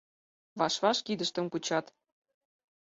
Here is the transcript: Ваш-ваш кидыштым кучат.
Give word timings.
Ваш-ваш 0.59 0.97
кидыштым 1.05 1.45
кучат. 1.53 1.85